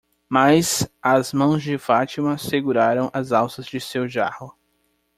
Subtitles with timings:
[0.27, 4.57] Mas as mãos de Fátima seguraram as alças de seu jarro.